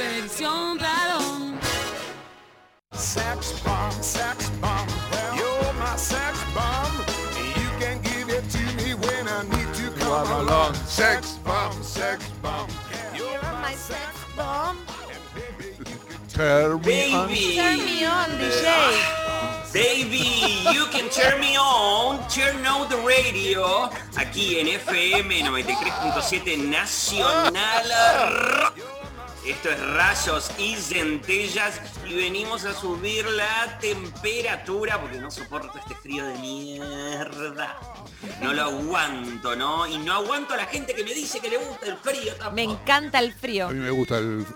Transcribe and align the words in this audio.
Expedición 0.00 0.78
Pradón. 0.78 1.60
Sex 2.92 3.60
bomb, 3.62 3.92
sex 4.02 4.50
bomb. 4.58 4.88
You're 5.36 5.72
my 5.74 5.94
sex 5.96 6.38
bomb. 6.54 7.04
You 7.60 7.68
can 7.78 8.00
give 8.00 8.30
it 8.30 8.48
to 8.48 8.58
me 8.76 8.94
when 8.94 9.28
I 9.28 9.42
need 9.42 9.74
to 9.74 9.90
come 10.00 10.32
along. 10.32 10.74
Sex 10.86 11.38
bomb, 11.44 11.82
sex 11.82 12.26
bomb. 12.40 12.68
You're 13.14 13.42
my 13.60 13.74
sex 13.74 14.16
bomb. 14.34 14.78
Turn 16.32 16.80
me 16.80 17.12
on. 17.12 17.28
Baby, 17.28 17.56
Turn 17.56 17.78
me 17.84 18.04
on, 18.06 18.30
DJ. 18.40 19.72
baby, 19.74 20.72
you 20.72 20.86
can 20.86 21.10
turn 21.10 21.38
me 21.40 21.58
on, 21.58 22.26
turn 22.30 22.64
on 22.64 22.88
the 22.88 22.96
radio, 23.06 23.90
aquí 24.16 24.58
en 24.60 24.68
FM 24.68 25.42
93.7 25.42 26.56
Nacional. 26.70 27.52
Esto 29.46 29.70
es 29.70 29.80
rayos 29.94 30.50
y 30.58 30.76
centellas 30.76 31.80
y 32.06 32.14
venimos 32.14 32.64
a 32.66 32.74
subir 32.74 33.24
la 33.26 33.78
temperatura 33.80 35.00
porque 35.00 35.18
no 35.18 35.30
soporto 35.30 35.78
este 35.78 35.94
frío 35.94 36.26
de 36.26 36.34
mierda. 36.38 37.78
No 38.42 38.52
lo 38.52 38.62
aguanto, 38.64 39.56
¿no? 39.56 39.86
Y 39.86 39.96
no 39.98 40.12
aguanto 40.14 40.54
a 40.54 40.58
la 40.58 40.66
gente 40.66 40.94
que 40.94 41.02
me 41.04 41.14
dice 41.14 41.40
que 41.40 41.48
le 41.48 41.56
gusta 41.56 41.86
el 41.86 41.96
frío 41.96 42.34
tampoco. 42.34 42.52
Me 42.54 42.62
encanta 42.64 43.18
el 43.18 43.32
frío. 43.32 43.68
A 43.68 43.70
mí 43.70 43.78
me 43.80 43.90
gusta 43.90 44.18
el... 44.18 44.46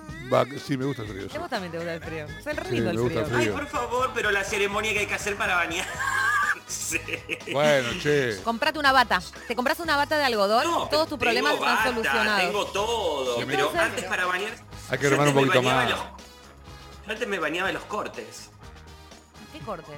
Sí, 0.67 0.77
me 0.77 0.85
gusta 0.87 1.03
el 1.03 1.09
frío. 1.09 1.29
sí. 1.31 1.37
¿A 1.37 1.41
vos 1.41 1.51
también 1.51 1.73
te 1.73 1.79
gusta 1.79 1.95
el 1.95 2.03
frío? 2.03 2.27
Es 2.27 2.47
el 2.47 2.57
Sí, 2.57 2.63
rico 2.65 2.91
el 2.91 2.99
frío. 2.99 3.21
el 3.27 3.35
Ay, 3.37 3.49
por 3.49 3.67
favor, 3.69 4.11
pero 4.15 4.31
la 4.31 4.45
ceremonia 4.45 4.93
que 4.93 5.01
hay 5.01 5.07
que 5.07 5.15
hacer 5.15 5.37
para 5.37 5.57
bañar. 5.57 5.87
Bueno, 7.53 7.89
che. 8.03 8.41
Comprate 8.43 8.79
una 8.79 8.91
bata. 8.91 9.21
Te 9.47 9.55
compras 9.55 9.79
una 9.81 9.97
bata 9.97 10.17
de 10.17 10.25
algodón, 10.25 10.65
No, 10.65 10.89
todos 10.89 11.09
tus 11.09 11.19
problemas 11.19 11.55
están 11.55 11.85
solucionados. 11.85 12.41
Tengo 12.41 12.67
todo, 12.67 13.39
Sí, 13.39 13.45
pero 13.47 13.71
antes 13.79 14.05
para 14.05 14.27
bañar... 14.27 14.51
Hay 14.91 14.99
que 14.99 15.09
remar 15.09 15.29
un 15.29 15.35
poquito 15.35 15.63
más. 15.63 15.91
los- 15.91 15.99
yo 16.01 17.13
antes 17.13 17.29
me 17.29 17.39
bañaba 17.39 17.69
en 17.69 17.75
los 17.75 17.85
cortes. 17.85 18.51
¿Qué 19.53 19.59
cortes? 19.61 19.95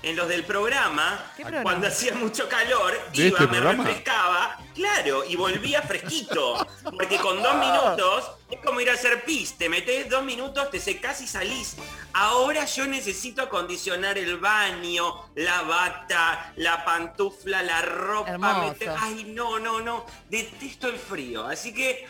En 0.00 0.14
los 0.14 0.28
del 0.28 0.44
programa, 0.44 1.24
cuando 1.64 1.88
hacía 1.88 2.14
mucho 2.14 2.48
calor, 2.48 2.92
¿De 3.12 3.26
iba, 3.26 3.38
este 3.38 3.48
me 3.48 3.58
programa? 3.58 3.84
refrescaba, 3.84 4.56
claro, 4.72 5.24
y 5.24 5.34
volvía 5.34 5.82
fresquito. 5.82 6.64
Porque 6.84 7.18
con 7.18 7.42
dos 7.42 7.56
minutos 7.56 8.30
es 8.48 8.60
como 8.64 8.80
ir 8.80 8.90
a 8.90 8.94
hacer 8.94 9.24
pis, 9.24 9.58
te 9.58 9.68
metes 9.68 10.08
dos 10.08 10.22
minutos, 10.22 10.70
te 10.70 10.78
secás 10.78 11.20
y 11.20 11.26
salís. 11.26 11.76
Ahora 12.12 12.64
yo 12.64 12.86
necesito 12.86 13.42
acondicionar 13.42 14.18
el 14.18 14.38
baño, 14.38 15.30
la 15.34 15.62
bata, 15.62 16.52
la 16.56 16.84
pantufla, 16.84 17.62
la 17.64 17.82
ropa. 17.82 18.38
Meter- 18.70 18.94
Ay, 19.00 19.24
no, 19.34 19.58
no, 19.58 19.80
no. 19.80 20.06
Detesto 20.28 20.86
el 20.88 20.98
frío. 20.98 21.44
Así 21.46 21.74
que 21.74 22.06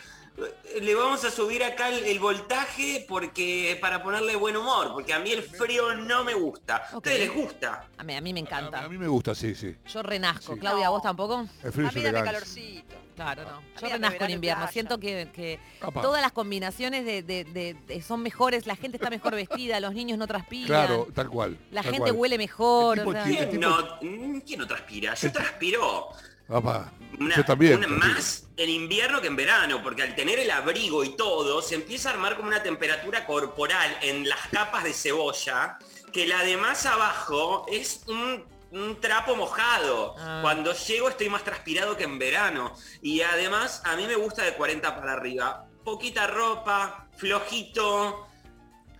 le 0.80 0.94
vamos 0.94 1.24
a 1.24 1.30
subir 1.30 1.64
acá 1.64 1.88
el, 1.88 2.04
el 2.04 2.18
voltaje 2.20 3.04
porque 3.08 3.76
para 3.80 4.02
ponerle 4.02 4.36
buen 4.36 4.56
humor, 4.56 4.92
porque 4.92 5.12
a 5.12 5.18
mí 5.18 5.30
el 5.32 5.42
frío 5.42 5.94
no 5.94 6.24
me 6.24 6.34
gusta. 6.34 6.76
¿A 6.76 6.88
Ok. 6.90 6.96
ustedes 7.06 7.20
les 7.20 7.34
gusta? 7.34 7.86
A 7.96 8.04
mí, 8.04 8.14
a 8.14 8.20
mí 8.20 8.32
me 8.32 8.40
encanta. 8.40 8.84
a 8.84 8.88
mí 8.88 8.96
me 8.98 9.08
gusta, 9.08 9.34
sí, 9.34 9.54
sí. 9.54 9.74
Yo 9.92 10.02
renazco. 10.02 10.54
Sí. 10.54 10.60
Claudia, 10.60 10.88
¿vos 10.90 11.02
tampoco? 11.02 11.46
El 11.64 11.72
frío 11.72 11.86
A 11.86 11.88
es 11.90 11.94
mí 11.96 12.02
dame 12.02 12.22
calorcito. 12.22 12.94
Claro, 13.16 13.42
no. 13.42 13.62
Yo 13.80 13.88
renazco 13.88 14.24
en 14.24 14.30
invierno. 14.30 14.60
playa. 14.60 14.72
Siento 14.72 15.00
que, 15.00 15.58
todas 15.92 16.22
las 16.22 16.30
combinaciones 16.30 17.04
de, 17.04 17.22
de- 17.24 17.42
de- 17.42 17.74
de- 17.88 18.00
son 18.02 18.22
mejores, 18.22 18.64
la 18.68 18.76
gente 18.76 18.96
está 18.96 19.10
mejor 19.10 19.34
vestida, 19.34 19.80
los 19.80 19.92
niños 19.92 20.18
no 20.18 20.28
transpiran. 20.28 20.66
Claro, 20.68 21.08
tal 21.12 21.28
cual. 21.28 21.58
La 21.72 21.82
tal 21.82 21.90
gente 21.94 22.10
cual. 22.10 22.20
huele 22.20 22.38
mejor. 22.38 23.00
O 23.00 23.10
sea. 23.12 23.24
¿Quién 23.24 23.58
no, 23.58 23.76
mm, 24.00 24.38
¿Quién 24.46 24.60
no 24.60 24.68
transpira? 24.68 25.14
Yo 25.14 25.32
transpiro 25.32 26.10
Papá, 26.48 26.90
una- 27.20 27.36
yo 27.36 27.44
también. 27.44 27.76
una 27.78 27.88
más 27.88 28.48
en 28.56 28.70
invierno 28.70 29.20
que 29.20 29.26
en 29.28 29.36
verano, 29.36 29.82
porque 29.82 30.02
al 30.02 30.14
tener 30.16 30.38
el 30.38 30.50
abrigo 30.50 31.04
y 31.04 31.10
todo, 31.16 31.60
se 31.62 31.74
empieza 31.74 32.08
a 32.10 32.14
armar 32.14 32.36
como 32.36 32.48
una 32.48 32.62
temperatura 32.62 33.26
corporal 33.26 33.96
en 34.02 34.28
las 34.28 34.48
capas 34.50 34.82
de 34.84 34.92
cebolla, 34.94 35.78
que 36.12 36.26
la 36.26 36.42
de 36.42 36.56
más 36.56 36.86
abajo 36.86 37.66
es 37.70 38.02
un, 38.08 38.44
un 38.72 39.00
trapo 39.00 39.36
mojado. 39.36 40.14
Ah. 40.18 40.38
Cuando 40.42 40.72
llego 40.74 41.08
estoy 41.10 41.28
más 41.28 41.44
transpirado 41.44 41.96
que 41.96 42.04
en 42.04 42.18
verano. 42.18 42.72
Y 43.02 43.20
además 43.20 43.82
a 43.84 43.94
mí 43.96 44.06
me 44.06 44.16
gusta 44.16 44.42
de 44.42 44.54
40 44.54 44.96
para 44.96 45.12
arriba. 45.12 45.66
Poquita 45.84 46.26
ropa, 46.26 47.08
flojito, 47.16 48.26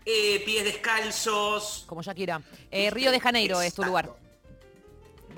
eh, 0.05 0.43
pies 0.45 0.65
descalzos. 0.65 1.85
Como 1.87 2.03
Shakira. 2.03 2.41
Eh, 2.71 2.91
Río 2.91 3.11
de 3.11 3.21
Janeiro 3.21 3.61
es 3.63 3.75
tu 3.75 3.83
lugar. 3.83 4.11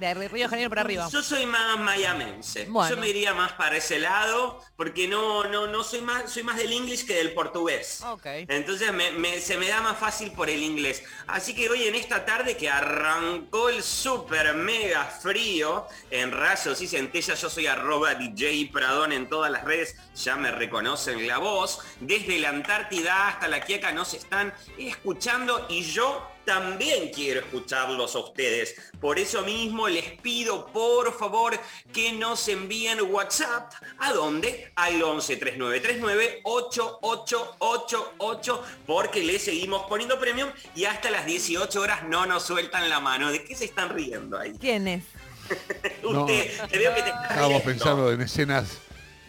De 0.00 0.14
Río 0.14 0.28
de 0.44 0.48
Janeiro 0.48 0.70
para 0.70 0.80
arriba. 0.82 1.08
Yo 1.12 1.22
soy 1.22 1.46
más 1.46 1.78
mayamense. 1.78 2.64
Bueno. 2.68 2.94
Yo 2.94 3.00
me 3.00 3.08
iría 3.08 3.34
más 3.34 3.52
para 3.52 3.76
ese 3.76 3.98
lado 3.98 4.62
porque 4.76 5.06
no, 5.06 5.44
no, 5.44 5.66
no 5.66 5.84
soy 5.84 6.00
más, 6.00 6.30
soy 6.32 6.42
más 6.42 6.56
del 6.56 6.72
inglés 6.72 7.04
que 7.04 7.14
del 7.14 7.32
portugués. 7.34 8.02
Entonces 8.48 8.92
me- 8.92 9.12
me- 9.12 9.40
se 9.40 9.56
me 9.58 9.68
da 9.68 9.80
más 9.80 9.98
fácil 9.98 10.32
por 10.32 10.48
el 10.50 10.62
inglés. 10.62 11.02
Así 11.26 11.54
que 11.54 11.68
hoy 11.68 11.84
en 11.84 11.94
esta 11.94 12.24
tarde 12.24 12.56
que 12.56 12.68
arrancó 12.70 13.68
el 13.68 13.82
super 13.82 14.54
mega 14.54 15.04
frío 15.04 15.86
en 16.10 16.32
rayos 16.32 16.80
y 16.80 16.88
centellas, 16.88 17.40
yo 17.40 17.50
soy 17.50 17.66
arroba 17.66 18.14
DJ 18.14 18.70
Pradón 18.72 19.12
en 19.12 19.28
todas 19.28 19.50
las 19.50 19.64
redes, 19.64 19.96
ya 20.14 20.36
me 20.36 20.50
reconocen 20.50 21.26
la 21.26 21.38
voz. 21.38 21.80
Desde 22.00 22.38
la 22.38 22.48
Antártida 22.48 23.28
hasta 23.28 23.48
la 23.48 23.60
Quiaca 23.60 23.92
nos 23.92 24.14
están 24.14 24.54
escuchando 24.78 25.66
y 25.68 25.82
yo 25.82 26.26
también 26.44 27.10
quiero 27.14 27.40
escucharlos 27.40 28.14
a 28.14 28.18
ustedes. 28.20 28.76
Por 29.00 29.18
eso 29.18 29.42
mismo 29.42 29.88
les 29.88 30.04
pido 30.20 30.66
por 30.66 31.12
favor 31.16 31.58
que 31.92 32.12
nos 32.12 32.46
envíen 32.48 33.00
WhatsApp. 33.10 33.72
¿A 33.98 34.12
dónde? 34.12 34.70
Al 34.76 35.02
11 35.02 35.36
3939 35.36 36.40
8888 36.44 38.64
porque 38.86 39.22
le 39.22 39.38
seguimos 39.38 39.82
poniendo 39.88 40.18
premium 40.18 40.50
y 40.74 40.84
hasta 40.84 41.10
las 41.10 41.26
18 41.26 41.80
horas 41.80 42.04
no 42.04 42.26
nos 42.26 42.44
sueltan 42.44 42.88
la 42.88 43.00
mano. 43.00 43.30
¿De 43.30 43.44
qué 43.44 43.54
se 43.54 43.66
están 43.66 43.90
riendo 43.90 44.38
ahí? 44.38 44.54
¿Quién 44.58 44.88
es? 44.88 45.04
No. 46.02 46.24
Usted, 46.24 46.50
te 46.70 46.78
veo 46.78 46.94
que 46.94 47.02
te 47.02 47.10
Estábamos 47.10 47.60
pensando 47.62 48.10
en 48.10 48.22
escenas 48.22 48.78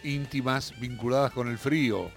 íntimas 0.02 0.72
vinculadas 0.80 1.30
con 1.32 1.48
el 1.48 1.58
frío. 1.58 2.10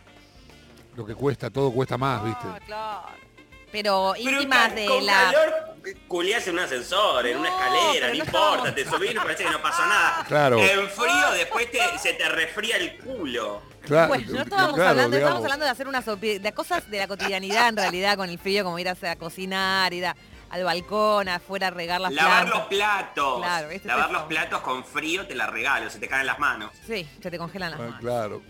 Lo 0.96 1.06
que 1.06 1.14
cuesta, 1.14 1.50
todo 1.50 1.72
cuesta 1.72 1.98
más, 1.98 2.24
¿viste? 2.24 2.46
Ah, 2.46 2.60
claro. 2.66 3.26
Pero 3.72 4.14
Pero 4.16 4.32
íntimas 4.32 4.70
ca- 4.70 4.76
de 4.76 4.86
con 4.86 5.06
la... 5.06 5.14
calor 5.32 5.76
culiás 6.08 6.48
en 6.48 6.54
un 6.54 6.60
ascensor, 6.62 7.28
en 7.28 7.38
una 7.38 7.50
escalera, 7.50 8.08
no 8.08 8.14
no 8.14 8.24
importa, 8.24 8.74
te 8.74 8.86
subís 8.86 9.12
y 9.12 9.16
parece 9.16 9.44
que 9.44 9.52
no 9.52 9.62
pasó 9.62 9.86
nada. 9.86 10.24
Claro. 10.28 10.58
En 10.60 10.90
frío 10.90 11.32
después 11.34 11.70
te- 11.72 12.00
se 12.00 12.14
te 12.14 12.28
refría 12.30 12.78
el 12.78 12.98
culo. 12.98 13.62
Claro, 13.82 14.08
Bueno, 14.08 14.26
no 14.32 14.42
estábamos 14.42 14.76
claro, 14.76 14.90
hablando, 14.92 15.16
digamos. 15.16 15.16
estábamos 15.16 15.44
hablando 15.44 15.66
de 15.66 15.72
hacer 15.72 15.88
unas 15.88 16.06
de 16.42 16.54
cosas 16.56 16.90
de 16.90 16.98
la 16.98 17.08
cotidianidad 17.08 17.70
en 17.70 17.78
realidad 17.78 18.18
con 18.18 18.30
el 18.30 18.40
frío, 18.40 18.64
como 18.64 18.80
ir 18.80 18.90
a, 18.90 18.94
hacer- 18.94 19.10
a 19.10 19.16
cocinar, 19.16 19.94
ir 19.94 20.08
a- 20.08 20.16
al 20.50 20.64
balcón, 20.64 21.28
afuera 21.30 21.68
a 21.68 21.72
regar 21.72 22.00
las 22.02 22.14
Lavar 22.14 22.46
plantas. 22.46 22.58
los 22.60 22.68
platos. 22.68 23.38
Claro, 23.42 23.70
este 23.70 23.88
Lavar 23.88 24.06
es 24.08 24.12
los 24.14 24.24
platos 24.24 24.62
con 24.62 24.86
frío 24.86 25.28
te 25.28 25.36
la 25.36 25.48
regalo, 25.48 25.90
se 25.92 26.00
te 26.00 26.08
caen 26.08 26.26
las 26.26 26.40
manos. 26.40 26.72
Sí, 26.88 27.08
se 27.22 27.30
te 27.30 27.38
congelan 27.38 27.72
las 27.72 27.80
Ah, 27.80 27.84
manos. 27.84 28.00
claro. 28.00 28.42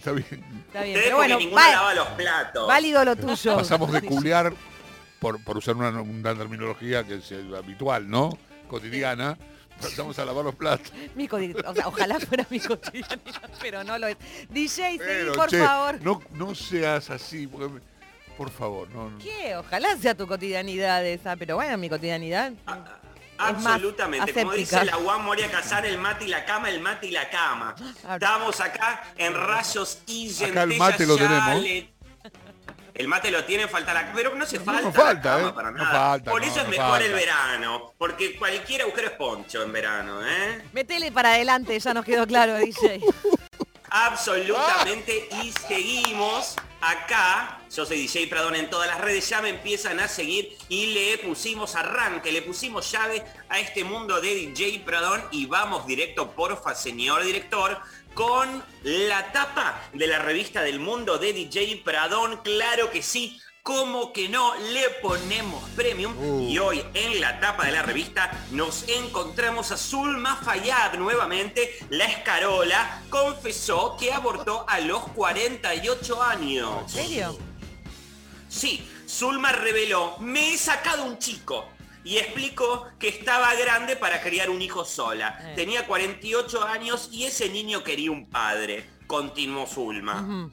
Está 0.00 0.12
bien. 0.12 0.44
Está 0.66 0.82
bien, 0.82 0.98
pero 1.04 1.16
bueno, 1.16 1.36
ninguno 1.38 1.60
va- 1.60 1.70
lava 1.70 1.94
los 1.94 2.08
platos. 2.08 2.66
válido 2.66 3.04
lo 3.04 3.16
tuyo. 3.16 3.56
Pasamos 3.56 3.92
de 3.92 4.00
culiar, 4.00 4.54
por, 5.18 5.42
por 5.44 5.58
usar 5.58 5.76
una, 5.76 5.90
una 6.00 6.34
terminología 6.34 7.04
que 7.04 7.16
es 7.16 7.30
eh, 7.32 7.44
habitual, 7.56 8.08
¿no? 8.08 8.30
Cotidiana. 8.66 9.36
Pasamos 9.78 10.18
a 10.18 10.24
lavar 10.24 10.44
los 10.44 10.54
platos. 10.54 10.90
Mi 11.14 11.26
coti- 11.28 11.54
o 11.66 11.74
sea, 11.74 11.88
ojalá 11.88 12.18
fuera 12.20 12.46
mi 12.50 12.60
cotidianidad, 12.60 13.50
pero 13.60 13.84
no 13.84 13.98
lo 13.98 14.06
es. 14.06 14.16
DJ, 14.50 14.68
seguí, 14.68 14.98
Pero, 14.98 15.32
por 15.34 15.48
che, 15.50 15.58
favor. 15.62 15.98
No, 16.02 16.22
no 16.34 16.54
seas 16.54 17.10
así. 17.10 17.46
porque 17.46 17.68
me- 17.68 17.80
por 18.38 18.48
favor, 18.50 18.88
no. 18.90 19.10
no. 19.10 19.18
¿Qué? 19.18 19.54
Ojalá 19.56 19.96
sea 19.98 20.14
tu 20.14 20.26
cotidianidad 20.26 21.04
esa, 21.04 21.36
pero 21.36 21.56
bueno, 21.56 21.76
mi 21.76 21.90
cotidianidad. 21.90 22.52
Más 22.64 22.78
Absolutamente, 23.40 24.32
como 24.34 24.52
dice 24.52 24.84
la 24.84 24.92
Juan 24.94 25.24
Moria 25.24 25.50
Casar, 25.50 25.86
el 25.86 25.98
mate 25.98 26.24
y 26.24 26.28
la 26.28 26.44
cama, 26.44 26.68
el 26.68 26.80
mate 26.80 27.06
y 27.06 27.10
la 27.10 27.28
cama. 27.30 27.74
Estamos 28.12 28.60
acá 28.60 29.02
en 29.16 29.34
rayos 29.34 29.98
y 30.06 30.44
Acá 30.44 30.62
el 30.64 30.76
mate 30.76 31.06
lo 31.06 31.16
tenemos. 31.16 31.62
le- 31.62 31.92
El 32.94 33.08
mate 33.08 33.30
lo 33.30 33.42
tiene, 33.44 33.66
falta 33.66 33.94
la 33.94 34.12
pero 34.12 34.34
no 34.34 34.44
se 34.44 34.58
No, 34.58 34.64
falta, 34.64 34.82
no 34.82 34.92
falta, 34.92 35.30
la 35.30 35.36
cama 35.38 35.48
¿eh? 35.48 35.52
para 35.54 35.70
No 35.70 35.78
nada. 35.78 35.90
falta, 36.10 36.30
Por 36.32 36.42
no, 36.42 36.46
eso 36.46 36.58
es 36.58 36.64
no 36.64 36.70
mejor 36.70 36.86
falta. 36.90 37.04
el 37.06 37.12
verano, 37.14 37.92
porque 37.96 38.36
cualquier 38.36 38.82
agujero 38.82 39.06
es 39.08 39.14
poncho 39.14 39.62
en 39.62 39.72
verano, 39.72 40.20
¿eh? 40.26 40.62
Metele 40.74 41.10
para 41.10 41.30
adelante, 41.30 41.78
ya 41.80 41.94
nos 41.94 42.04
quedó 42.04 42.26
claro, 42.26 42.56
DJ. 42.58 43.00
Absolutamente. 43.88 45.28
Y 45.42 45.52
seguimos 45.66 46.56
acá. 46.82 47.59
Yo 47.74 47.86
soy 47.86 47.98
DJ 47.98 48.26
Pradón 48.26 48.56
en 48.56 48.68
todas 48.68 48.88
las 48.88 49.00
redes. 49.00 49.28
Ya 49.28 49.40
me 49.40 49.50
empiezan 49.50 50.00
a 50.00 50.08
seguir 50.08 50.56
y 50.68 50.86
le 50.86 51.18
pusimos 51.18 51.76
arranque, 51.76 52.32
le 52.32 52.42
pusimos 52.42 52.90
llave 52.90 53.24
a 53.48 53.60
este 53.60 53.84
mundo 53.84 54.20
de 54.20 54.34
DJ 54.34 54.82
Pradón 54.84 55.22
y 55.30 55.46
vamos 55.46 55.86
directo, 55.86 56.32
porfa, 56.32 56.74
señor 56.74 57.22
director. 57.24 57.78
Con 58.14 58.64
la 58.82 59.30
tapa 59.30 59.88
de 59.92 60.08
la 60.08 60.18
revista 60.18 60.62
del 60.62 60.80
mundo 60.80 61.18
de 61.18 61.32
DJ 61.32 61.82
Pradón, 61.84 62.38
claro 62.38 62.90
que 62.90 63.02
sí, 63.02 63.40
como 63.62 64.12
que 64.12 64.28
no 64.28 64.52
le 64.72 64.90
ponemos 65.00 65.62
premium 65.76 66.16
Uh. 66.18 66.48
y 66.48 66.58
hoy 66.58 66.84
en 66.94 67.20
la 67.20 67.38
tapa 67.38 67.66
de 67.66 67.72
la 67.72 67.82
revista 67.82 68.46
nos 68.50 68.88
encontramos 68.88 69.70
a 69.70 69.76
Zulma 69.76 70.36
Fayad 70.42 70.94
nuevamente. 70.94 71.78
La 71.90 72.06
escarola 72.06 73.02
confesó 73.10 73.96
que 73.96 74.12
abortó 74.12 74.64
a 74.68 74.80
los 74.80 75.04
48 75.10 76.20
años. 76.20 76.82
¿En 76.82 76.88
serio? 76.88 77.49
Sí, 78.50 78.84
Zulma 79.08 79.52
reveló, 79.52 80.16
me 80.18 80.52
he 80.52 80.58
sacado 80.58 81.04
un 81.04 81.18
chico. 81.18 81.66
Y 82.02 82.16
explicó 82.16 82.88
que 82.98 83.08
estaba 83.08 83.54
grande 83.54 83.94
para 83.94 84.22
criar 84.22 84.50
un 84.50 84.60
hijo 84.60 84.84
sola. 84.84 85.38
Eh. 85.42 85.52
Tenía 85.54 85.86
48 85.86 86.64
años 86.64 87.10
y 87.12 87.24
ese 87.24 87.48
niño 87.50 87.84
quería 87.84 88.10
un 88.10 88.28
padre, 88.28 88.84
continuó 89.06 89.66
Zulma. 89.66 90.50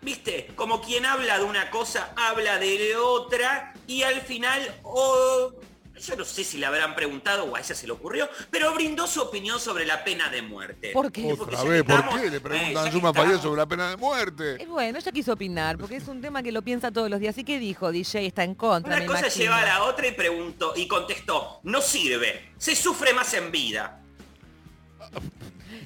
¿Viste? 0.00 0.52
Como 0.54 0.80
quien 0.80 1.04
habla 1.04 1.38
de 1.38 1.44
una 1.44 1.68
cosa, 1.70 2.14
habla 2.16 2.58
de 2.58 2.96
otra 2.96 3.74
y 3.86 4.02
al 4.02 4.20
final, 4.20 4.62
oh, 4.84 5.52
yo 6.00 6.16
no 6.16 6.24
sé 6.24 6.44
si 6.44 6.58
le 6.58 6.66
habrán 6.66 6.94
preguntado 6.94 7.44
o 7.44 7.56
a 7.56 7.60
ella 7.60 7.74
se 7.74 7.86
le 7.86 7.92
ocurrió, 7.92 8.28
pero 8.50 8.72
brindó 8.74 9.06
su 9.06 9.20
opinión 9.22 9.58
sobre 9.60 9.84
la 9.86 10.04
pena 10.04 10.28
de 10.28 10.42
muerte. 10.42 10.90
¿Por 10.92 11.10
qué? 11.12 11.32
Otra 11.32 11.62
vez, 11.64 11.82
¿por 11.84 12.08
qué 12.20 12.30
le 12.30 12.36
eh, 12.36 12.40
preguntan 12.40 12.72
ya 12.72 12.80
a 12.80 12.84
Fayet 12.90 13.08
estamos- 13.36 13.42
sobre 13.42 13.56
la 13.58 13.66
pena 13.66 13.90
de 13.90 13.96
muerte? 13.96 14.62
Es 14.62 14.68
bueno, 14.68 14.98
ella 14.98 15.12
quiso 15.12 15.32
opinar, 15.32 15.78
porque 15.78 15.96
es 15.96 16.06
un 16.08 16.20
tema 16.20 16.42
que 16.42 16.52
lo 16.52 16.62
piensa 16.62 16.90
todos 16.90 17.08
los 17.10 17.20
días. 17.20 17.36
¿Y 17.38 17.44
qué 17.44 17.58
dijo? 17.58 17.90
DJ 17.92 18.26
está 18.26 18.44
en 18.44 18.54
contra, 18.54 18.92
Una 18.92 19.00
me 19.00 19.06
cosa 19.06 19.20
imagino. 19.20 19.44
lleva 19.44 19.60
a 19.60 19.64
la 19.66 19.82
otra 19.84 20.06
y 20.06 20.12
preguntó 20.12 20.72
y 20.76 20.86
contestó, 20.86 21.60
no 21.64 21.80
sirve, 21.80 22.50
se 22.58 22.74
sufre 22.76 23.12
más 23.14 23.32
en 23.34 23.50
vida. 23.50 24.00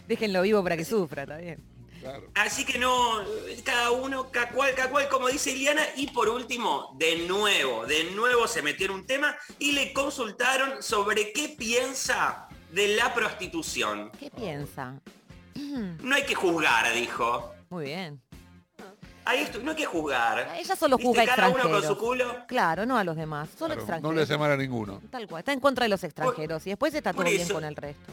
Déjenlo 0.09 0.43
vivo 0.43 0.63
para 0.63 0.77
que 0.77 0.85
sufra, 0.85 1.23
está 1.23 1.37
bien. 1.37 1.61
Claro. 2.01 2.27
Así 2.35 2.65
que 2.65 2.79
no, 2.79 3.21
cada 3.65 3.91
uno, 3.91 4.31
cada 4.31 4.49
cual, 4.51 4.75
cada 4.75 4.91
cual, 4.91 5.09
como 5.09 5.29
dice 5.29 5.51
Iliana. 5.51 5.83
Y 5.97 6.09
por 6.09 6.29
último, 6.29 6.95
de 6.99 7.27
nuevo, 7.29 7.85
de 7.87 8.05
nuevo 8.13 8.49
se 8.49 8.63
metió 8.63 8.87
en 8.87 8.93
un 8.93 9.07
tema 9.07 9.37
y 9.59 9.73
le 9.73 9.93
consultaron 9.93 10.83
sobre 10.83 11.33
qué 11.33 11.55
piensa 11.59 12.49
de 12.73 12.89
la 12.97 13.13
prostitución. 13.15 14.11
¿Qué 14.19 14.31
piensa? 14.31 15.01
No 16.01 16.15
hay 16.15 16.23
que 16.25 16.35
juzgar, 16.35 16.93
dijo. 16.95 17.53
Muy 17.69 17.85
bien. 17.87 18.21
Ahí 19.25 19.47
no 19.63 19.71
hay 19.73 19.77
que 19.77 19.85
juzgar. 19.85 20.57
Ella 20.59 20.75
solo 20.75 20.97
juzga 20.97 21.27
Cada 21.27 21.49
uno 21.49 21.59
con 21.59 21.61
extranjeros. 21.75 21.87
su 21.87 21.99
culo. 21.99 22.37
Claro, 22.49 22.87
no 22.87 22.97
a 22.97 23.05
los 23.05 23.15
demás, 23.17 23.49
solo 23.51 23.67
Claro, 23.75 23.81
extranjeros. 23.81 24.11
no 24.11 24.17
le 24.17 24.23
hace 24.23 24.39
mal 24.39 24.51
a 24.51 24.57
ninguno. 24.57 25.01
Tal 25.11 25.29
cual, 25.29 25.41
está 25.41 25.53
en 25.53 25.61
contra 25.61 25.85
de 25.85 25.89
los 25.91 26.03
extranjeros 26.03 26.67
y 26.67 26.71
después 26.71 26.95
está 26.95 27.13
todo 27.13 27.25
bien 27.25 27.47
con 27.49 27.63
el 27.65 27.77
resto. 27.77 28.13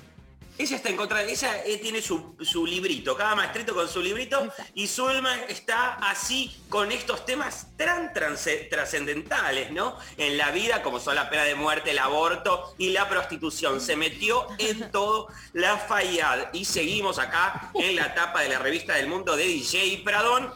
Ella 0.60 0.76
está 0.76 0.90
en 0.90 0.98
contra, 0.98 1.22
ella 1.24 1.64
eh, 1.66 1.78
tiene 1.78 2.02
su, 2.02 2.36
su 2.42 2.66
librito, 2.66 3.16
cada 3.16 3.36
maestrito 3.36 3.76
con 3.76 3.88
su 3.88 4.02
librito, 4.02 4.44
Exacto. 4.46 4.72
y 4.74 4.88
Zulma 4.88 5.36
está 5.48 5.94
así 5.96 6.56
con 6.68 6.92
estos 6.92 7.26
temas 7.28 7.68
tan 7.78 8.12
trascendentales, 8.12 9.72
¿no? 9.72 9.98
En 10.18 10.38
la 10.38 10.50
vida, 10.52 10.82
como 10.82 11.00
son 11.00 11.16
la 11.16 11.30
pena 11.30 11.44
de 11.44 11.54
muerte, 11.56 11.92
el 11.92 12.00
aborto 12.00 12.74
y 12.80 12.90
la 12.90 13.08
prostitución. 13.08 13.80
Se 13.82 13.96
metió 13.96 14.48
en 14.58 14.92
todo 14.92 15.28
la 15.54 15.78
fallad. 15.78 16.48
Y 16.54 16.66
seguimos 16.66 17.20
acá 17.20 17.70
en 17.76 17.96
la 17.96 18.16
tapa 18.16 18.42
de 18.42 18.50
la 18.50 18.60
revista 18.60 18.94
del 18.96 19.08
mundo 19.08 19.36
de 19.36 19.44
DJ 19.46 20.02
Pradón. 20.04 20.52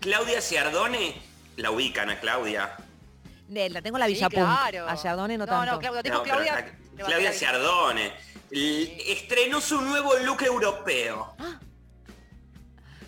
Claudia 0.00 0.40
Ciardone, 0.42 1.20
la 1.56 1.70
ubican 1.70 2.10
a 2.10 2.20
Claudia. 2.20 2.76
De- 3.48 3.70
La 3.70 3.80
tengo 3.80 3.96
en 3.96 4.00
la 4.00 4.06
Sí, 4.06 4.14
Villa 4.14 4.28
claro. 4.28 4.88
A 4.88 4.94
Yardone 4.96 5.38
no, 5.38 5.46
no, 5.46 5.50
tanto. 5.52 5.72
no, 5.72 5.78
Claudia, 5.78 6.12
No, 6.12 6.22
pero 6.22 6.36
Claudia. 6.36 6.78
Claudia. 6.96 7.32
Ciardone. 7.32 8.12
Estrenó 8.50 9.60
su 9.60 9.80
nuevo 9.80 10.14
look 10.18 10.42
europeo. 10.42 11.34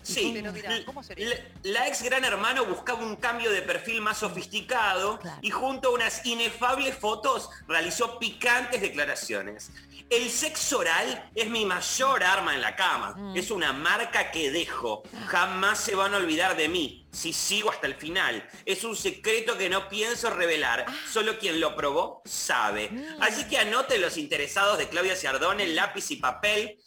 Sí, 0.07 0.31
Pero 0.33 0.51
mira, 0.53 0.71
¿cómo 0.85 1.03
sería? 1.03 1.27
la, 1.29 1.35
la 1.63 1.87
ex 1.87 2.01
gran 2.03 2.23
hermano 2.23 2.65
buscaba 2.65 2.99
un 3.03 3.15
cambio 3.17 3.51
de 3.51 3.61
perfil 3.61 4.01
más 4.01 4.17
sofisticado 4.19 5.19
Claro. 5.19 5.39
y 5.41 5.49
junto 5.49 5.89
a 5.89 5.91
unas 5.91 6.25
inefables 6.25 6.95
fotos 6.95 7.49
realizó 7.67 8.17
picantes 8.19 8.81
declaraciones. 8.81 9.71
El 10.09 10.29
sexo 10.29 10.79
oral 10.79 11.29
es 11.35 11.49
mi 11.49 11.65
mayor 11.65 12.23
arma 12.23 12.55
en 12.55 12.61
la 12.61 12.77
cama. 12.77 13.13
Mm. 13.17 13.35
Es 13.35 13.51
una 13.51 13.73
marca 13.73 14.31
que 14.31 14.51
dejo. 14.51 15.03
Jamás 15.27 15.79
se 15.81 15.95
van 15.95 16.13
a 16.13 16.17
olvidar 16.17 16.55
de 16.55 16.69
mí. 16.69 17.05
Si 17.11 17.33
sigo 17.33 17.69
hasta 17.71 17.87
el 17.87 17.95
final. 17.95 18.47
Es 18.65 18.85
un 18.85 18.95
secreto 18.95 19.57
que 19.57 19.69
no 19.69 19.89
pienso 19.89 20.29
revelar. 20.29 20.85
Ah. 20.87 20.93
Solo 21.11 21.37
quien 21.37 21.59
lo 21.59 21.75
probó 21.75 22.21
sabe. 22.23 22.87
Mm. 22.89 23.21
Así 23.21 23.43
que 23.49 23.57
anoten 23.57 23.99
los 24.01 24.15
interesados 24.15 24.77
de 24.77 24.87
Claudia 24.87 25.17
Ciardone, 25.17 25.67
lápiz 25.67 26.09
y 26.11 26.15
papel. 26.15 26.77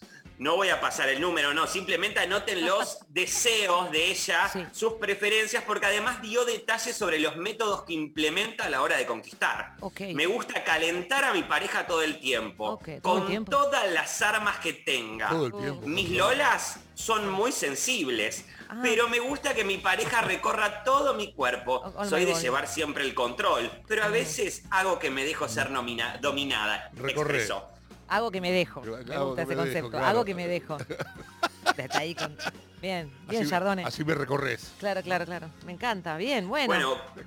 No 0.41 0.57
voy 0.57 0.71
a 0.71 0.81
pasar 0.81 1.11
el 1.11 1.21
número, 1.21 1.53
no, 1.53 1.67
simplemente 1.67 2.19
anoten 2.19 2.65
los 2.67 2.99
deseos 3.11 3.91
de 3.91 4.07
ella, 4.11 4.49
Sí. 4.51 4.65
sus 4.73 4.95
preferencias, 4.95 5.63
porque 5.65 5.85
además 5.85 6.23
dio 6.23 6.47
detalles 6.47 6.97
sobre 6.97 7.19
los 7.21 7.37
métodos 7.37 7.83
que 7.83 7.93
implementa 7.93 8.65
a 8.65 8.71
la 8.71 8.81
hora 8.81 8.97
de 8.97 9.05
conquistar. 9.05 9.75
Me 10.15 10.25
gusta 10.25 10.65
calentar 10.65 11.25
a 11.25 11.35
mi 11.35 11.43
pareja 11.43 11.87
todo 11.87 12.01
el 12.03 12.19
tiempo, 12.21 12.71
Ok, 12.71 12.85
todo 12.85 12.93
el 12.95 13.03
con 13.03 13.27
tiempo. 13.27 13.51
todas 13.51 13.91
las 13.93 14.23
armas 14.23 14.59
que 14.61 14.73
tenga. 14.73 15.29
Todo 15.29 15.47
el 15.47 15.53
tiempo. 15.53 15.87
Mis 15.87 16.09
lolas 16.11 16.81
son 16.95 17.29
muy 17.29 17.53
sensibles, 17.53 18.47
Ah. 18.71 18.79
pero 18.83 19.09
me 19.11 19.19
gusta 19.21 19.53
que 19.53 19.65
mi 19.65 19.77
pareja 19.77 20.23
recorra 20.23 20.85
todo 20.85 21.13
mi 21.13 21.35
cuerpo. 21.35 21.83
Oh, 21.85 21.93
oh 21.99 22.05
Soy 22.07 22.25
de 22.25 22.33
God. 22.33 22.41
llevar 22.41 22.67
siempre 22.67 23.05
el 23.05 23.13
control, 23.15 23.71
pero 23.87 24.05
a 24.05 24.09
veces 24.09 24.63
hago 24.71 24.99
que 24.99 25.11
me 25.11 25.25
dejo 25.27 25.49
ser 25.49 25.71
nomina- 25.71 26.17
dominada. 26.23 26.91
Recorre. 26.95 27.37
expresó. 27.43 27.69
Hago 28.11 28.31
que 28.31 28.41
me 28.41 28.53
dejo. 28.53 28.81
Hago 28.81 28.97
Me 28.99 29.05
que 29.05 29.17
gusta 29.19 29.37
me 29.37 29.43
ese 29.43 29.49
dejo, 29.49 29.57
concepto. 29.63 29.91
claro. 29.91 30.07
Hago 30.07 30.25
que 30.25 30.35
me 30.35 30.47
dejo. 30.49 30.77
Está 31.77 31.99
ahí 31.99 32.15
con... 32.15 32.37
Bien, 32.83 33.11
bien, 33.29 33.43
así, 33.43 33.51
Yardone. 33.51 33.85
así 33.85 34.05
me 34.05 34.15
recorres. 34.15 34.73
Claro, 34.79 35.03
claro, 35.03 35.25
claro. 35.27 35.51
Me 35.67 35.73
encanta. 35.73 36.17
Bien, 36.17 36.49
bueno. 36.49 36.67
Bueno. 36.75 36.97
De 37.15 37.25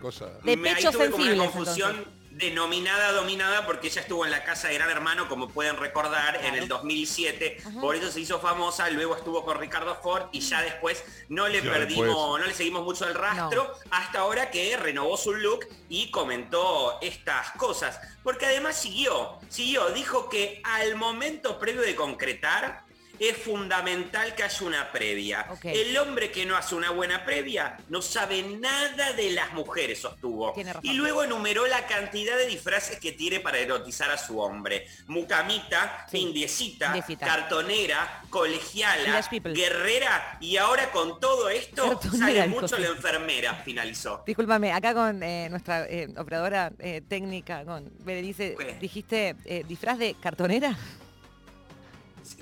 una 0.97 1.11
sensibles, 1.11 1.49
confusión 1.51 2.22
denominada 2.35 3.11
dominada 3.11 3.65
porque 3.65 3.87
ella 3.87 4.01
estuvo 4.01 4.25
en 4.25 4.31
la 4.31 4.43
casa 4.43 4.67
de 4.67 4.75
Gran 4.75 4.89
Hermano, 4.89 5.27
como 5.29 5.49
pueden 5.49 5.77
recordar, 5.77 6.43
en 6.43 6.55
el 6.55 6.67
2007. 6.67 7.57
Por 7.79 7.95
eso 7.95 8.11
se 8.11 8.19
hizo 8.21 8.39
famosa, 8.39 8.89
luego 8.89 9.15
estuvo 9.15 9.45
con 9.45 9.59
Ricardo 9.59 9.95
Ford 10.01 10.27
y 10.31 10.39
ya 10.39 10.61
después 10.61 11.03
no 11.29 11.47
le 11.47 11.61
Ya 11.61 11.71
perdimos, 11.71 12.07
después. 12.07 12.41
no 12.41 12.47
le 12.47 12.53
seguimos 12.53 12.83
mucho 12.83 13.07
el 13.07 13.13
rastro, 13.15 13.71
hasta 13.91 14.19
ahora 14.19 14.49
que 14.51 14.75
renovó 14.77 15.17
su 15.17 15.33
look 15.33 15.67
y 15.89 16.09
comentó 16.11 16.97
estas 17.01 17.51
cosas. 17.51 17.99
Porque 18.23 18.45
además 18.45 18.75
siguió, 18.79 19.39
siguió, 19.49 19.89
dijo 19.89 20.29
que 20.29 20.61
al 20.63 20.95
momento 20.95 21.59
previo 21.59 21.81
de 21.81 21.95
concretar, 21.95 22.83
es 23.29 23.37
fundamental 23.37 24.35
que 24.35 24.43
haya 24.43 24.65
una 24.65 24.91
previa. 24.91 25.45
El 25.63 25.97
hombre 25.97 26.31
que 26.31 26.45
no 26.45 26.55
hace 26.55 26.75
una 26.75 26.91
buena 26.91 27.23
previa 27.25 27.77
no 27.89 28.01
sabe 28.01 28.43
nada 28.43 29.13
de 29.13 29.31
las 29.31 29.53
mujeres, 29.53 30.01
sostuvo. 30.01 30.53
Y 30.81 30.93
luego 30.93 31.23
enumeró 31.23 31.65
la 31.67 31.85
cantidad 31.87 32.37
de 32.37 32.47
disfraces 32.47 32.99
que 32.99 33.11
tiene 33.13 33.39
para 33.39 33.59
erotizar 33.59 34.11
a 34.11 34.17
su 34.17 34.39
hombre. 34.39 34.87
Mucamita, 35.07 36.05
Sí, 36.09 36.19
indiecita, 36.19 36.87
indiecita. 36.87 37.25
cartonera, 37.25 38.23
colegiala, 38.29 39.21
guerrera 39.31 40.37
y 40.39 40.57
ahora 40.57 40.91
con 40.91 41.19
todo 41.19 41.49
esto 41.49 41.99
Cartonera, 41.99 42.25
sale 42.25 42.47
mucho 42.47 42.77
la 42.77 42.87
enfermera, 42.87 43.55
finalizó. 43.63 44.23
Discúlpame, 44.25 44.71
acá 44.71 44.93
con 44.93 45.21
eh, 45.23 45.47
nuestra 45.49 45.85
eh, 45.87 46.13
operadora 46.17 46.71
eh, 46.79 47.01
técnica, 47.07 47.63
con 47.65 47.91
Berenice, 47.99 48.55
¿Qué? 48.57 48.77
dijiste 48.79 49.35
disfraz 49.67 49.97
de 49.97 50.15
cartonera. 50.15 50.77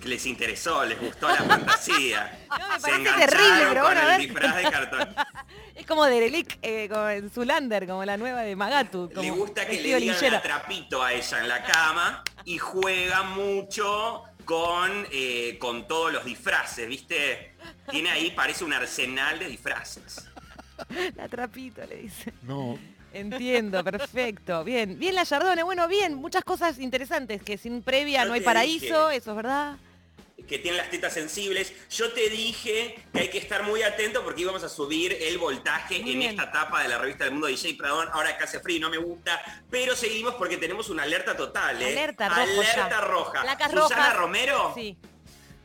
Les 0.03 0.25
interesó, 0.25 0.83
les 0.85 0.99
gustó 0.99 1.27
la 1.29 1.43
fantasía. 1.43 2.37
No, 2.51 2.67
me 2.67 2.79
Se 2.81 2.89
engancharon 2.95 3.29
terrible, 3.29 3.65
pero 3.69 3.81
con 3.81 3.93
bueno, 3.93 3.99
a 3.99 4.03
el 4.03 4.09
ver. 4.09 4.19
disfraz 4.19 4.55
de 4.57 4.63
cartón. 4.63 5.15
Es 5.75 5.87
como 5.87 6.05
Derelic, 6.05 6.59
eh, 6.61 6.87
como 6.89 7.07
en 7.09 7.29
Zulander, 7.31 7.87
como 7.87 8.03
la 8.05 8.17
nueva 8.17 8.41
de 8.41 8.55
Magatu. 8.55 9.09
Como 9.09 9.21
le 9.21 9.31
gusta 9.31 9.65
que 9.65 9.77
le 9.77 9.83
digan 9.83 10.01
linchera. 10.01 10.37
atrapito 10.37 11.01
a 11.01 11.13
ella 11.13 11.39
en 11.39 11.47
la 11.47 11.63
cama 11.63 12.23
y 12.45 12.57
juega 12.57 13.23
mucho 13.23 14.23
con, 14.45 15.07
eh, 15.11 15.57
con 15.59 15.87
todos 15.87 16.11
los 16.11 16.25
disfraces, 16.25 16.87
¿viste? 16.87 17.55
Tiene 17.89 18.11
ahí, 18.11 18.31
parece 18.31 18.63
un 18.65 18.73
arsenal 18.73 19.39
de 19.39 19.47
disfraces. 19.47 20.27
La 21.15 21.27
trapito, 21.29 21.81
le 21.85 21.95
dice. 21.95 22.33
No. 22.43 22.77
Entiendo, 23.13 23.83
perfecto. 23.83 24.63
Bien, 24.63 24.97
bien 24.97 25.15
la 25.15 25.23
Yardone, 25.23 25.63
bueno, 25.63 25.87
bien, 25.87 26.15
muchas 26.15 26.43
cosas 26.43 26.79
interesantes, 26.79 27.41
que 27.43 27.57
sin 27.57 27.81
previa 27.83 28.21
Yo 28.23 28.29
no 28.29 28.33
hay 28.35 28.41
paraíso, 28.41 29.07
dije. 29.09 29.17
eso 29.17 29.31
es 29.31 29.35
verdad. 29.37 29.75
Que 30.47 30.57
tiene 30.57 30.77
las 30.77 30.89
tetas 30.89 31.13
sensibles. 31.13 31.71
Yo 31.91 32.11
te 32.13 32.29
dije 32.29 32.95
que 33.13 33.19
hay 33.19 33.29
que 33.29 33.37
estar 33.37 33.63
muy 33.63 33.83
atento 33.83 34.23
porque 34.23 34.41
íbamos 34.41 34.63
a 34.63 34.69
subir 34.69 35.15
el 35.21 35.37
voltaje 35.37 35.99
Muy 35.99 36.11
en 36.13 36.19
bien. 36.19 36.31
esta 36.31 36.43
etapa 36.49 36.81
de 36.83 36.89
la 36.89 36.97
revista 36.97 37.23
del 37.23 37.33
mundo 37.33 37.47
de 37.47 37.53
DJ 37.53 37.75
Pradón. 37.75 38.09
Ahora 38.11 38.37
que 38.37 38.43
hace 38.43 38.59
frío 38.59 38.77
y 38.77 38.79
no 38.79 38.89
me 38.89 38.97
gusta, 38.97 39.39
pero 39.69 39.95
seguimos 39.95 40.33
porque 40.35 40.57
tenemos 40.57 40.89
una 40.89 41.03
alerta 41.03 41.37
total, 41.37 41.81
¿eh? 41.81 41.91
Alerta 41.91 42.27
rojo 42.29 42.41
Alerta 42.41 43.01
roja. 43.01 43.69
Susana. 43.87 44.13
Romero 44.13 44.71
Sí. 44.75 44.97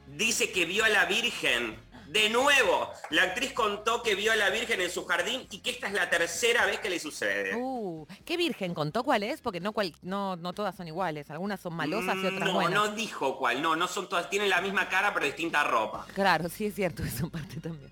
dice 0.07 0.53
que 0.53 0.67
vio 0.67 0.85
a 0.85 0.89
la 0.89 1.07
Virgen. 1.07 1.77
De 2.09 2.31
nuevo, 2.31 2.91
la 3.11 3.23
actriz 3.23 3.53
contó 3.53 4.03
que 4.03 4.15
vio 4.15 4.33
a 4.33 4.37
la 4.37 4.51
Virgen 4.51 4.81
en 4.81 4.91
su 4.91 5.05
jardín 5.05 5.47
y 5.51 5.59
que 5.59 5.71
esta 5.71 5.89
es 5.89 5.93
la 5.93 6.09
tercera 6.09 6.65
vez 6.67 6.79
que 6.81 6.91
le 6.91 6.99
sucede. 6.99 7.55
Uh, 7.57 8.07
¿Qué 8.25 8.37
virgen 8.37 8.75
contó 8.75 9.03
cuál 9.03 9.23
es? 9.23 9.41
Porque 9.41 9.61
no, 9.61 9.73
cual, 9.73 9.95
no, 10.03 10.37
no 10.37 10.53
todas 10.53 10.77
son 10.77 10.87
iguales. 10.87 11.31
Algunas 11.31 11.61
son 11.61 11.75
malosas 11.75 12.17
y 12.17 12.27
otras 12.27 12.49
no, 12.49 12.55
buenas. 12.55 12.73
no 12.73 12.89
dijo 12.95 13.37
cuál, 13.37 13.61
no, 13.61 13.77
no 13.77 13.89
son 13.89 14.09
todas, 14.09 14.31
tienen 14.31 14.51
la 14.51 14.61
misma 14.61 14.89
cara 14.89 15.13
pero 15.13 15.27
distinta 15.27 15.65
ropa. 15.65 16.07
Claro, 16.15 16.49
sí 16.49 16.67
es 16.67 16.75
cierto, 16.75 17.03
eso 17.05 17.29
parte 17.29 17.61
también. 17.61 17.91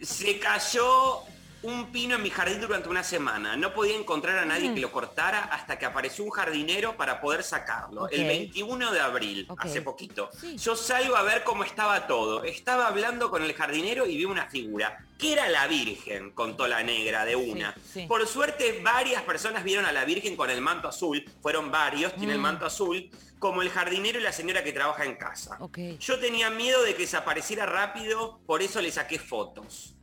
Se 0.00 0.38
cayó 0.38 1.22
un 1.66 1.90
pino 1.90 2.14
en 2.16 2.22
mi 2.22 2.30
jardín 2.30 2.60
durante 2.60 2.88
una 2.88 3.02
semana. 3.02 3.56
No 3.56 3.72
podía 3.74 3.96
encontrar 3.96 4.38
a 4.38 4.44
nadie 4.44 4.72
que 4.72 4.80
lo 4.80 4.92
cortara 4.92 5.44
hasta 5.44 5.78
que 5.78 5.84
apareció 5.84 6.24
un 6.24 6.30
jardinero 6.30 6.96
para 6.96 7.20
poder 7.20 7.42
sacarlo. 7.42 8.08
El 8.08 8.24
21 8.24 8.92
de 8.92 9.00
abril, 9.00 9.48
hace 9.58 9.82
poquito. 9.82 10.30
Sí. 10.40 10.56
Yo 10.56 10.76
salgo 10.76 11.16
a 11.16 11.22
ver 11.22 11.42
cómo 11.44 11.64
estaba 11.64 12.06
todo. 12.06 12.44
Estaba 12.44 12.86
hablando 12.86 13.30
con 13.30 13.42
el 13.42 13.52
jardinero 13.54 14.06
y 14.06 14.16
vi 14.16 14.24
una 14.24 14.46
figura. 14.46 14.98
Que 15.18 15.32
era 15.32 15.48
la 15.48 15.66
Virgen, 15.66 16.30
contó 16.32 16.68
la 16.68 16.82
negra 16.82 17.24
de 17.24 17.36
una. 17.36 17.74
sí. 17.92 18.06
Por 18.06 18.26
suerte, 18.26 18.80
varias 18.82 19.22
personas 19.22 19.64
vieron 19.64 19.86
a 19.86 19.92
la 19.92 20.04
Virgen 20.04 20.36
con 20.36 20.50
el 20.50 20.60
manto 20.60 20.88
azul. 20.88 21.24
Fueron 21.42 21.70
varios, 21.70 22.14
tiene 22.14 22.34
el 22.34 22.38
Mm. 22.38 22.42
manto 22.42 22.66
azul, 22.66 23.10
como 23.38 23.62
el 23.62 23.70
jardinero 23.70 24.18
y 24.20 24.22
la 24.22 24.32
señora 24.32 24.62
que 24.62 24.72
trabaja 24.72 25.04
en 25.04 25.16
casa. 25.16 25.58
Yo 25.98 26.18
tenía 26.20 26.50
miedo 26.50 26.82
de 26.82 26.94
que 26.94 27.02
desapareciera 27.02 27.66
rápido, 27.66 28.38
por 28.46 28.62
eso 28.62 28.80
le 28.80 28.90
saqué 28.92 29.18
fotos. 29.18 29.94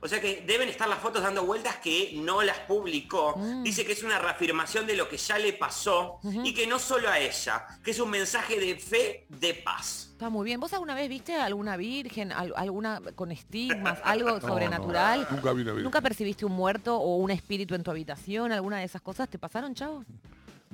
O 0.00 0.08
sea 0.08 0.20
que 0.20 0.44
deben 0.46 0.68
estar 0.68 0.86
las 0.88 0.98
fotos 0.98 1.22
dando 1.22 1.44
vueltas 1.46 1.76
que 1.76 2.12
no 2.16 2.42
las 2.42 2.58
publicó. 2.60 3.34
Mm. 3.38 3.62
Dice 3.62 3.84
que 3.86 3.92
es 3.92 4.02
una 4.02 4.18
reafirmación 4.18 4.86
de 4.86 4.96
lo 4.96 5.08
que 5.08 5.16
ya 5.16 5.38
le 5.38 5.52
pasó 5.54 6.20
y 6.44 6.52
que 6.52 6.66
no 6.66 6.78
solo 6.78 7.08
a 7.08 7.18
ella, 7.18 7.66
que 7.82 7.92
es 7.92 7.98
un 8.00 8.10
mensaje 8.10 8.60
de 8.60 8.76
fe, 8.76 9.26
de 9.30 9.54
paz. 9.54 10.10
Está 10.12 10.28
muy 10.28 10.44
bien. 10.44 10.60
¿Vos 10.60 10.72
alguna 10.74 10.94
vez 10.94 11.08
viste 11.08 11.34
alguna 11.36 11.76
virgen, 11.76 12.32
al- 12.32 12.52
alguna 12.56 13.00
con 13.14 13.32
estigmas, 13.32 13.98
algo 14.04 14.40
sobrenatural? 14.40 15.26
nunca 15.30 15.52
vi 15.52 15.62
una 15.62 15.72
virgen. 15.72 15.84
¿Nunca 15.84 16.00
percibiste 16.02 16.44
un 16.44 16.52
muerto 16.52 16.96
o 16.98 17.16
un 17.16 17.30
espíritu 17.30 17.74
en 17.74 17.82
tu 17.82 17.90
habitación? 17.90 18.52
¿Alguna 18.52 18.78
de 18.78 18.84
esas 18.84 19.00
cosas 19.00 19.28
te 19.28 19.38
pasaron, 19.38 19.74
chavo? 19.74 20.04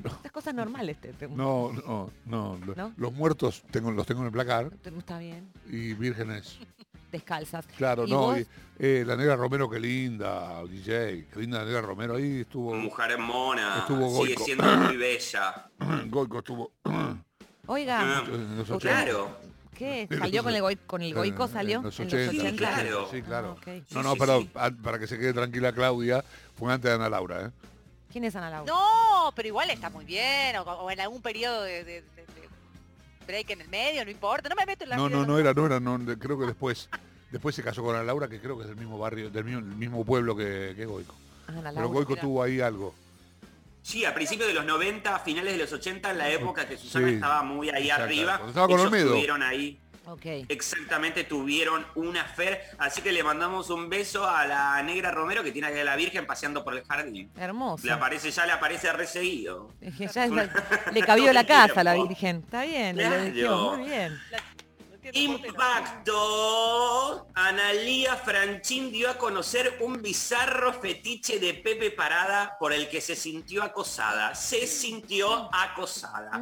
Estas 0.04 0.32
cosas 0.32 0.54
normales 0.54 1.00
te, 1.00 1.12
te- 1.12 1.28
No, 1.28 1.70
no, 1.72 2.10
no. 2.24 2.56
¿No? 2.74 2.92
Los 2.96 3.12
muertos 3.12 3.62
tengo, 3.70 3.90
los 3.90 4.06
tengo 4.06 4.20
en 4.22 4.26
el 4.26 4.32
placar 4.32 4.70
está 4.98 5.18
bien. 5.18 5.52
y 5.68 5.92
vírgenes. 5.94 6.58
Descalzas. 7.10 7.66
Claro, 7.76 8.06
¿Y 8.06 8.10
no. 8.10 8.38
y, 8.38 8.46
eh, 8.78 9.04
la 9.06 9.16
negra 9.16 9.36
Romero, 9.36 9.68
qué 9.68 9.80
linda, 9.80 10.62
DJ, 10.64 11.26
qué 11.32 11.40
linda 11.40 11.58
la 11.60 11.64
negra 11.64 11.80
Romero, 11.82 12.16
ahí 12.16 12.40
estuvo. 12.40 12.74
Mujer 12.74 13.18
mona, 13.18 13.78
Estuvo 13.80 14.06
sigue 14.08 14.34
Goico. 14.34 14.44
siendo 14.44 14.64
muy 14.64 14.96
bella. 14.96 15.70
Goico 16.06 16.38
estuvo. 16.38 16.72
Oiga, 17.66 18.24
en 18.26 18.56
los 18.58 18.70
80. 18.70 18.78
claro. 19.04 19.36
¿qué? 19.76 20.08
¿Salió 20.18 20.42
con 20.42 20.54
el, 20.54 20.62
goi- 20.62 20.78
con 20.86 21.02
el 21.02 21.14
goico? 21.14 21.46
¿Salió? 21.48 21.78
En 21.78 21.84
los 21.84 22.00
¿En 22.00 22.06
80. 22.08 22.30
Sí, 22.50 22.56
claro. 22.56 23.08
Sí, 23.10 23.22
claro. 23.22 23.56
Ah. 23.66 23.70
No, 23.90 24.02
no, 24.02 24.12
sí, 24.12 24.18
pero 24.18 24.40
sí. 24.42 24.50
para 24.82 24.98
que 24.98 25.06
se 25.06 25.18
quede 25.18 25.32
tranquila 25.32 25.72
Claudia, 25.72 26.24
fue 26.56 26.72
antes 26.72 26.90
de 26.90 26.94
Ana 26.96 27.08
Laura, 27.08 27.46
¿eh? 27.46 27.50
¿Quién 28.12 28.24
es 28.24 28.34
Ana 28.34 28.50
Laura? 28.50 28.72
No, 28.72 29.32
pero 29.36 29.46
igual 29.48 29.70
está 29.70 29.88
muy 29.88 30.04
bien, 30.04 30.56
o, 30.56 30.62
o 30.62 30.90
en 30.90 31.00
algún 31.00 31.22
periodo 31.22 31.62
de 31.62 32.02
break 33.26 33.50
en 33.50 33.60
el 33.62 33.68
medio, 33.68 34.04
no 34.04 34.10
importa, 34.10 34.48
no 34.48 34.54
me 34.56 34.66
meto 34.66 34.84
en 34.84 34.90
la 34.90 34.96
No, 34.96 35.08
no, 35.08 35.24
no 35.26 35.38
era, 35.38 35.52
no 35.54 35.66
era, 35.66 35.80
no, 35.80 35.98
de- 35.98 36.18
creo 36.18 36.38
que 36.38 36.46
después, 36.46 36.88
después 37.30 37.54
se 37.54 37.62
casó 37.62 37.82
con 37.82 37.94
Ana 37.94 38.04
Laura, 38.04 38.28
que 38.28 38.40
creo 38.40 38.56
que 38.56 38.62
es 38.62 38.68
del 38.68 38.76
mismo 38.78 38.98
barrio, 38.98 39.30
del 39.30 39.44
mismo, 39.44 39.60
el 39.60 39.64
mismo 39.66 40.04
pueblo 40.04 40.36
que, 40.36 40.72
que 40.76 40.86
Goico. 40.86 41.14
Ana 41.46 41.60
Pero 41.62 41.72
Laura. 41.72 41.88
Goico 41.88 42.16
tuvo 42.16 42.42
ahí 42.42 42.60
algo. 42.60 42.94
Sí, 43.82 44.04
a 44.04 44.14
principios 44.14 44.46
de 44.48 44.54
los 44.54 44.64
90, 44.64 45.14
a 45.14 45.18
finales 45.20 45.52
de 45.54 45.58
los 45.58 45.72
80, 45.72 46.10
en 46.10 46.18
la 46.18 46.28
época 46.28 46.68
que 46.68 46.76
Susana 46.76 47.08
Sí, 47.08 47.14
estaba 47.14 47.42
muy 47.42 47.70
ahí 47.70 47.84
exacto. 47.84 48.04
arriba. 48.04 48.32
Cuando 48.36 48.48
estaba 48.48 48.66
con 48.66 48.74
ellos 48.76 48.86
Olmedo. 48.86 49.06
Estuvieron 49.06 49.42
ahí. 49.42 49.78
Exactamente, 50.48 51.24
tuvieron 51.24 51.86
una 51.94 52.24
fer, 52.24 52.60
así 52.78 53.02
que 53.02 53.12
le 53.12 53.22
mandamos 53.22 53.70
un 53.70 53.88
beso 53.88 54.28
a 54.28 54.46
la 54.46 54.82
negra 54.82 55.10
Romero 55.10 55.42
que 55.44 55.52
tiene 55.52 55.68
a 55.68 55.84
la 55.84 55.96
Virgen 55.96 56.26
paseando 56.26 56.64
por 56.64 56.74
el 56.74 56.84
jardín. 56.84 57.30
Hermoso. 57.36 57.86
Le 57.86 57.92
aparece, 57.92 58.30
ya 58.30 58.46
le 58.46 58.52
aparece 58.52 58.92
reseguido. 58.92 59.72
Es 59.80 59.94
que 59.96 60.08
ya 60.08 60.24
es- 60.24 60.32
le 60.92 61.02
cabió 61.02 61.32
la 61.32 61.44
casa 61.46 61.80
a 61.80 61.84
la 61.84 61.94
Virgen. 61.94 62.42
Está 62.44 62.62
bien, 62.62 62.96
le 62.96 63.08
muy 63.76 63.84
bien. 63.84 64.18
Impacto. 65.12 67.26
Analía 67.34 68.16
Franchín 68.16 68.92
dio 68.92 69.10
a 69.10 69.18
conocer 69.18 69.78
un 69.80 70.02
bizarro 70.02 70.72
fetiche 70.74 71.38
de 71.38 71.54
Pepe 71.54 71.90
Parada 71.90 72.56
por 72.58 72.72
el 72.72 72.88
que 72.88 73.00
se 73.00 73.16
sintió 73.16 73.62
acosada. 73.62 74.34
Se 74.34 74.66
sintió 74.66 75.48
acosada. 75.54 76.40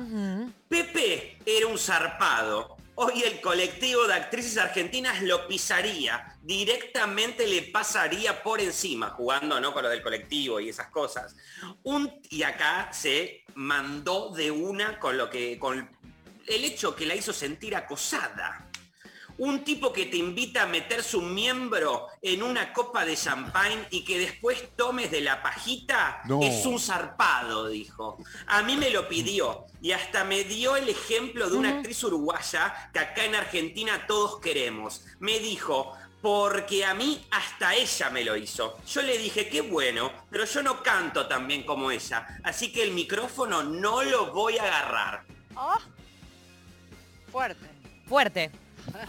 Pepe 0.69 1.39
era 1.47 1.67
un 1.67 1.79
zarpado. 1.79 2.77
Hoy 3.01 3.23
el 3.23 3.41
colectivo 3.41 4.09
de 4.09 4.15
actrices 4.15 4.59
argentinas 4.59 5.23
lo 5.23 5.47
pisaría, 5.47 6.37
directamente 6.43 7.47
le 7.47 7.63
pasaría 7.63 8.43
por 8.43 8.61
encima, 8.61 9.11
jugando 9.11 9.61
¿no? 9.61 9.73
con 9.73 9.85
lo 9.85 9.89
del 9.89 10.03
colectivo 10.03 10.59
y 10.59 10.71
esas 10.71 10.89
cosas. 10.89 11.37
Y 12.29 12.43
acá 12.43 12.93
se 12.93 13.45
mandó 13.55 14.31
de 14.31 14.51
una 14.51 14.99
con 14.99 15.17
lo 15.17 15.31
que. 15.31 15.61
con 15.61 15.89
el 16.49 16.65
hecho 16.65 16.97
que 16.97 17.07
la 17.07 17.15
hizo 17.15 17.33
sentir 17.33 17.77
acosada. 17.77 18.68
Un 19.39 19.63
tipo 19.65 19.93
que 19.93 20.07
te 20.07 20.17
invita 20.17 20.63
a 20.65 20.67
meter 20.67 21.03
su 21.03 21.23
miembro 21.23 22.09
en 22.21 22.43
una 22.43 22.73
copa 22.73 23.05
de 23.05 23.17
champagne 23.17 23.87
y 23.91 24.05
que 24.05 24.19
después 24.19 24.75
tomes 24.77 25.11
de 25.11 25.21
la 25.21 25.43
pajita 25.43 26.23
No. 26.27 26.41
es 26.43 26.67
un 26.67 26.79
zarpado, 26.81 27.69
dijo. 27.69 28.19
A 28.49 28.63
mí 28.63 28.77
me 28.77 28.91
lo 28.91 29.09
pidió 29.09 29.65
y 29.81 29.93
hasta 29.93 30.25
me 30.25 30.43
dio 30.45 30.77
el 30.77 30.89
ejemplo 30.89 31.49
de 31.49 31.57
una 31.57 31.71
actriz 31.79 32.03
uruguaya 32.05 32.91
que 32.93 32.99
acá 32.99 33.25
en 33.25 33.37
Argentina 33.37 34.07
todos 34.07 34.41
queremos. 34.41 35.05
Me 35.21 35.39
dijo, 35.39 35.93
porque 36.21 36.85
a 36.85 36.95
mí 36.95 37.25
hasta 37.31 37.77
ella 37.77 38.11
me 38.11 38.25
lo 38.25 38.37
hizo. 38.37 38.77
Yo 38.89 39.03
le 39.03 39.19
dije, 39.19 39.49
qué 39.49 39.61
bueno, 39.61 40.11
pero 40.31 40.45
yo 40.47 40.63
no 40.65 40.83
canto 40.83 41.29
tan 41.29 41.47
bien 41.47 41.63
como 41.65 41.93
ella, 41.93 42.27
así 42.43 42.73
que 42.73 42.83
el 42.83 42.91
micrófono 42.91 43.63
no 43.63 44.03
lo 44.03 44.33
voy 44.33 44.59
a 44.59 44.65
agarrar. 44.65 45.23
Oh, 45.55 45.79
fuerte. 47.31 47.67
Fuerte, 48.09 48.51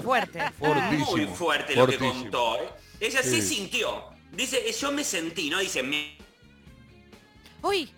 fuerte. 0.04 0.40
Fortísimo. 0.58 1.12
Muy 1.12 1.26
fuerte 1.28 1.76
lo 1.76 1.86
que 1.88 1.98
fortísimo. 1.98 2.22
contó. 2.24 2.56
¿eh? 2.58 2.70
Ella 3.00 3.24
sí. 3.24 3.42
Sí. 3.42 3.56
sintió. 3.56 4.04
Dice, 4.32 4.62
yo 4.72 4.92
me 4.92 5.04
sentí, 5.04 5.50
¿no? 5.50 5.60
Dice, 5.60 5.82
me... 5.84 6.18
Uy, 7.64 7.90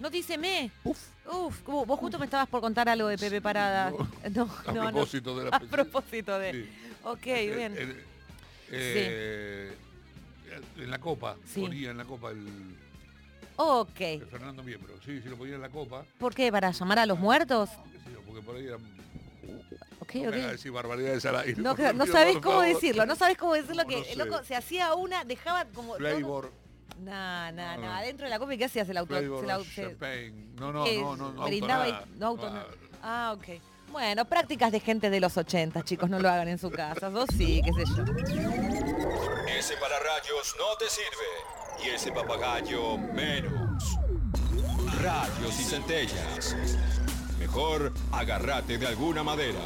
no 0.00 0.10
dice 0.10 0.36
me. 0.38 0.70
Uf. 0.84 0.98
Uf, 1.30 1.62
vos 1.64 1.98
justo 2.00 2.18
me 2.18 2.24
estabas 2.24 2.48
por 2.48 2.60
contar 2.60 2.88
algo 2.88 3.06
de 3.08 3.16
Pepe 3.16 3.40
Parada. 3.40 3.90
No, 3.90 4.50
A 4.66 4.72
no, 4.72 4.84
no. 4.84 4.90
propósito 4.90 5.38
de 5.38 5.50
la 5.50 5.56
A 5.56 5.60
propósito 5.60 6.38
de. 6.38 6.52
Sí. 6.52 6.68
Ok, 7.04 7.26
Eh, 7.26 7.54
bien. 7.56 7.74
eh, 7.78 8.04
eh, 8.70 9.72
En 10.78 10.90
la 10.90 10.98
copa, 10.98 11.36
Sí. 11.46 11.60
ponía 11.62 11.90
en 11.92 11.96
la 11.98 12.04
copa 12.04 12.30
el, 12.30 12.76
Ok. 13.56 14.00
el 14.00 14.26
Fernando 14.26 14.62
Miembro. 14.62 14.94
Sí, 15.04 15.20
sí, 15.22 15.28
lo 15.28 15.36
ponía 15.36 15.54
en 15.54 15.60
la 15.62 15.68
copa. 15.70 16.04
¿Por 16.18 16.34
qué? 16.34 16.50
¿Para 16.52 16.70
llamar 16.72 16.98
a 16.98 17.06
los 17.06 17.18
muertos? 17.18 17.70
qué 17.92 17.98
sé 17.98 18.12
yo, 18.12 18.20
porque 18.22 18.42
por 18.42 18.56
ahí 18.56 18.66
eran... 18.66 18.80
No 20.14 20.30
me 20.30 20.36
hagas 20.36 20.46
ok. 20.46 20.52
decir 20.52 20.72
barbaridades 20.72 21.24
al 21.26 21.36
aire. 21.36 21.54
No, 21.62 21.74
no 21.74 21.76
por 22.34 22.42
cómo 22.42 22.56
favor. 22.60 22.66
decirlo, 22.74 23.06
no 23.06 23.16
sabés 23.16 23.36
cómo 23.38 23.54
decirlo 23.54 23.82
No, 23.82 23.88
que 23.88 23.96
no 23.96 24.02
el 24.02 24.06
sé. 24.08 24.16
loco 24.16 24.44
se 24.44 24.54
hacía 24.56 24.94
una, 24.94 25.24
dejaba 25.24 25.64
como 25.66 25.98
nah, 25.98 27.50
No, 27.50 27.52
nah. 27.52 27.76
no. 27.76 27.92
Adentro 27.92 28.26
de 28.26 28.30
la 28.30 28.38
copa, 28.38 28.54
¿y 28.54 28.58
qué 28.58 28.66
hacías? 28.66 28.88
El 28.88 28.96
auto, 28.98 29.16
flavor, 29.16 29.40
se 29.40 29.46
la- 29.46 29.58
se- 29.64 29.82
champagne. 29.82 30.46
No, 30.56 30.72
no, 30.72 30.84
no, 30.86 31.16
no, 31.16 31.32
no. 31.32 31.44
brindaba 31.44 31.88
y- 31.88 31.92
auto 31.92 32.06
nada. 32.06 32.16
no 32.18 32.26
auto 32.26 32.46
Ah, 32.46 32.50
nada. 32.50 32.66
Ah, 33.02 33.34
ok. 33.36 33.44
Bueno, 33.90 34.24
prácticas 34.24 34.72
de 34.72 34.80
gente 34.80 35.10
de 35.10 35.20
los 35.20 35.36
80, 35.36 35.82
chicos, 35.84 36.08
no 36.08 36.18
lo 36.18 36.28
hagan 36.30 36.48
en 36.48 36.58
su 36.58 36.70
casa. 36.70 37.08
Vos 37.10 37.26
sí, 37.36 37.60
qué 37.64 37.72
sé 37.72 37.84
yo. 37.94 38.04
Ese 39.46 39.76
pararrayos 39.76 40.54
no 40.58 40.76
te 40.78 40.88
sirve. 40.88 41.84
Y 41.84 41.88
ese 41.94 42.10
papagayo 42.12 42.96
menos. 42.96 43.98
Rayos 45.02 45.60
y 45.60 45.64
centellas. 45.64 46.56
Mejor 47.38 47.92
agárrate 48.12 48.78
de 48.78 48.86
alguna 48.86 49.22
madera. 49.22 49.58